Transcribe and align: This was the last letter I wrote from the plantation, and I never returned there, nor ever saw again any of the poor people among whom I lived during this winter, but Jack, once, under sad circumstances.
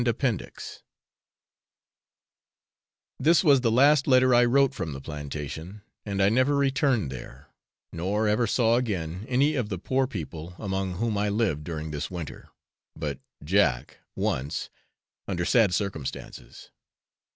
This 3.19 3.43
was 3.43 3.61
the 3.61 3.69
last 3.71 4.07
letter 4.07 4.33
I 4.33 4.43
wrote 4.45 4.73
from 4.73 4.93
the 4.93 4.99
plantation, 4.99 5.83
and 6.07 6.23
I 6.23 6.27
never 6.29 6.55
returned 6.55 7.11
there, 7.11 7.49
nor 7.93 8.27
ever 8.27 8.47
saw 8.47 8.77
again 8.77 9.27
any 9.29 9.53
of 9.53 9.69
the 9.69 9.77
poor 9.77 10.07
people 10.07 10.55
among 10.57 10.95
whom 10.95 11.19
I 11.19 11.29
lived 11.29 11.63
during 11.65 11.91
this 11.91 12.09
winter, 12.09 12.49
but 12.95 13.19
Jack, 13.43 13.99
once, 14.15 14.71
under 15.27 15.45
sad 15.45 15.71
circumstances. 15.71 16.71